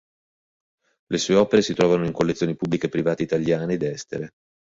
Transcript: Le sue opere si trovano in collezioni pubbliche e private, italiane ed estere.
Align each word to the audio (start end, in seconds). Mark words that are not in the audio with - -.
Le 1.11 1.19
sue 1.19 1.35
opere 1.35 1.61
si 1.61 1.75
trovano 1.75 2.07
in 2.07 2.11
collezioni 2.11 2.55
pubbliche 2.55 2.87
e 2.87 2.89
private, 2.89 3.21
italiane 3.21 3.73
ed 3.73 3.83
estere. 3.83 4.29